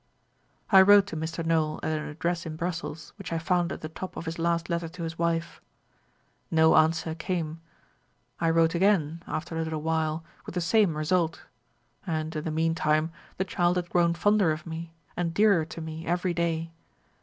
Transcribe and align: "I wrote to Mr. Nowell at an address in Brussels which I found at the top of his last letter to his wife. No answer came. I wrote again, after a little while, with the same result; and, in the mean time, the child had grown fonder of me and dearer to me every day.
"I 0.71 0.81
wrote 0.81 1.05
to 1.13 1.15
Mr. 1.15 1.45
Nowell 1.45 1.79
at 1.83 1.91
an 1.95 2.07
address 2.07 2.47
in 2.47 2.55
Brussels 2.55 3.13
which 3.19 3.31
I 3.31 3.37
found 3.37 3.71
at 3.71 3.81
the 3.81 3.87
top 3.87 4.17
of 4.17 4.25
his 4.25 4.39
last 4.39 4.67
letter 4.67 4.87
to 4.89 5.03
his 5.03 5.19
wife. 5.19 5.61
No 6.49 6.75
answer 6.75 7.13
came. 7.13 7.61
I 8.39 8.49
wrote 8.49 8.73
again, 8.73 9.21
after 9.27 9.55
a 9.55 9.61
little 9.63 9.83
while, 9.83 10.23
with 10.47 10.55
the 10.55 10.59
same 10.59 10.97
result; 10.97 11.43
and, 12.07 12.35
in 12.35 12.43
the 12.45 12.49
mean 12.49 12.73
time, 12.73 13.11
the 13.37 13.45
child 13.45 13.75
had 13.75 13.91
grown 13.91 14.15
fonder 14.15 14.49
of 14.51 14.65
me 14.65 14.91
and 15.15 15.35
dearer 15.35 15.65
to 15.65 15.81
me 15.81 16.07
every 16.07 16.33
day. 16.33 16.71